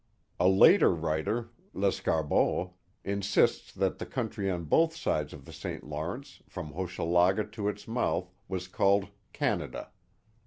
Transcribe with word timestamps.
A 0.39 0.47
later 0.47 0.91
writer, 0.95 1.51
Lescarbot, 1.75 2.71
insists 3.03 3.71
that 3.73 3.99
the 3.99 4.05
country 4.07 4.49
on 4.49 4.63
both 4.65 4.95
sides 4.95 5.31
of 5.31 5.45
the 5.45 5.53
St. 5.53 5.83
Lawrence, 5.83 6.41
from 6.49 6.73
Hochelaga 6.73 7.43
to 7.51 7.67
its 7.69 7.87
mouth, 7.87 8.33
was 8.47 8.67
called 8.67 9.09
Canada. 9.31 9.91